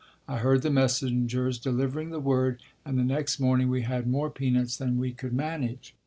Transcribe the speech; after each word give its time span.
I 0.27 0.37
heard 0.39 0.63
the 0.63 0.71
messengers 0.71 1.59
delivering 1.59 2.09
the 2.09 2.19
word 2.19 2.59
and 2.85 2.97
the 2.97 3.03
next 3.03 3.39
morning 3.39 3.69
we 3.69 3.83
had 3.83 4.07
more 4.07 4.31
peanuts 4.31 4.75
than 4.75 4.97
we 4.97 5.11
could 5.11 5.31
manage. 5.31 5.93